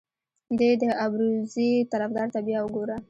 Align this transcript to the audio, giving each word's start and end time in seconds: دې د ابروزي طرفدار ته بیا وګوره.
دې 0.59 0.71
د 0.81 0.83
ابروزي 1.05 1.71
طرفدار 1.91 2.27
ته 2.33 2.39
بیا 2.47 2.59
وګوره. 2.61 2.97